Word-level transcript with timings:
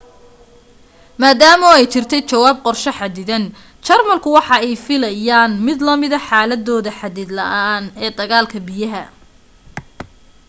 maadama 1.21 1.67
ay 1.77 1.85
jirtay 1.93 2.21
jawaab 2.31 2.57
qorsho 2.65 2.91
xadidan 2.99 3.43
jarmalka 3.87 4.29
waxa 4.37 4.55
ay 4.65 4.73
filaayen 4.85 5.51
mid 5.67 5.77
lamida 5.87 6.17
xaaladooda 6.27 6.91
xadid 6.99 7.29
la'aan 7.37 7.83
ee 8.03 8.11
dagaalka 8.19 8.57
biyaha 8.67 9.03